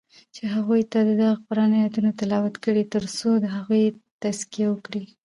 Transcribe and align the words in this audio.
چی 0.33 0.41
هغوی 0.55 0.81
ته 0.91 0.99
ددغه 1.07 1.29
قرآن 1.47 1.71
آیتونه 1.83 2.11
تلاوت 2.19 2.55
کړی 2.63 2.83
تر 2.93 3.03
څو 3.17 3.29
د 3.39 3.45
هغوی 3.57 3.83
تزکیه 4.21 4.67
وکړی 4.69 5.03